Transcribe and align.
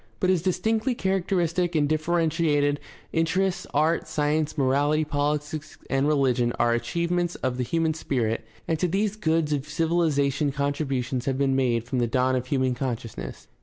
But 0.19 0.31
as 0.31 0.41
dis 0.41 0.59
tinctly 0.59 0.97
characteristic 0.97 1.75
and 1.75 1.87
differentiated 1.87 2.79
interests, 3.13 3.67
art, 3.71 4.07
science, 4.07 4.57
morality, 4.57 5.03
politics, 5.05 5.77
and 5.91 6.07
rehgion 6.07 6.53
are 6.57 6.73
achievements 6.73 7.35
of 7.35 7.57
the 7.57 7.63
human 7.63 7.93
spirit, 7.93 8.43
and 8.67 8.79
to 8.79 8.87
these 8.87 9.15
goods 9.15 9.53
of 9.53 9.69
civilization 9.69 10.51
contributions 10.51 11.25
have 11.25 11.37
been 11.37 11.55
made 11.55 11.83
from 11.83 11.99
the 11.99 12.07
dawn 12.07 12.35
of 12.35 12.47
human 12.47 12.73
consciousness. 12.73 13.47